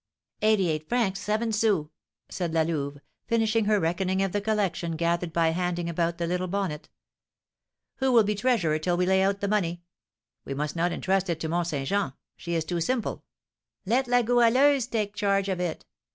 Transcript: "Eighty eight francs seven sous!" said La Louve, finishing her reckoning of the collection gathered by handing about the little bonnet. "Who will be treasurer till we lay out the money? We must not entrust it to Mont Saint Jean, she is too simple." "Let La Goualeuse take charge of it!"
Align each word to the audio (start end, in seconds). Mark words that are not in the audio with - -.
"Eighty 0.41 0.67
eight 0.67 0.89
francs 0.89 1.19
seven 1.19 1.51
sous!" 1.51 1.85
said 2.27 2.55
La 2.55 2.63
Louve, 2.63 2.97
finishing 3.27 3.65
her 3.65 3.79
reckoning 3.79 4.23
of 4.23 4.31
the 4.31 4.41
collection 4.41 4.95
gathered 4.95 5.31
by 5.31 5.49
handing 5.49 5.87
about 5.87 6.17
the 6.17 6.25
little 6.25 6.47
bonnet. 6.47 6.89
"Who 7.97 8.11
will 8.11 8.23
be 8.23 8.33
treasurer 8.33 8.79
till 8.79 8.97
we 8.97 9.05
lay 9.05 9.21
out 9.21 9.41
the 9.41 9.47
money? 9.47 9.83
We 10.43 10.55
must 10.55 10.75
not 10.75 10.91
entrust 10.91 11.29
it 11.29 11.39
to 11.41 11.49
Mont 11.49 11.67
Saint 11.67 11.87
Jean, 11.87 12.13
she 12.35 12.55
is 12.55 12.65
too 12.65 12.81
simple." 12.81 13.25
"Let 13.85 14.07
La 14.07 14.23
Goualeuse 14.23 14.87
take 14.87 15.15
charge 15.15 15.47
of 15.49 15.59
it!" 15.59 15.85